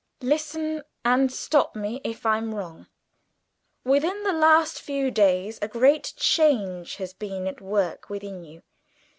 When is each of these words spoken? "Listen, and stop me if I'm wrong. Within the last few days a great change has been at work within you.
"Listen, 0.23 0.81
and 1.05 1.31
stop 1.31 1.75
me 1.75 2.01
if 2.03 2.25
I'm 2.25 2.55
wrong. 2.55 2.87
Within 3.83 4.23
the 4.23 4.33
last 4.33 4.81
few 4.81 5.11
days 5.11 5.59
a 5.61 5.67
great 5.67 6.13
change 6.17 6.95
has 6.95 7.13
been 7.13 7.45
at 7.45 7.61
work 7.61 8.09
within 8.09 8.43
you. 8.43 8.63